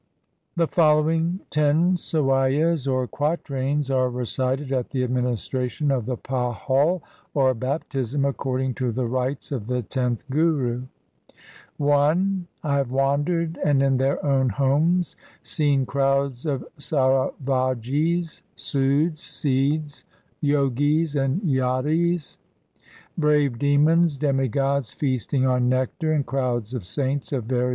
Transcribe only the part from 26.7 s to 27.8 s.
of saints of various sects.